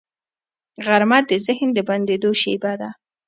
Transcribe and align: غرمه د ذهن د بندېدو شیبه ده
غرمه 0.85 1.19
د 1.29 1.31
ذهن 1.45 1.69
د 1.77 1.79
بندېدو 1.89 2.31
شیبه 2.41 2.73
ده 2.81 2.89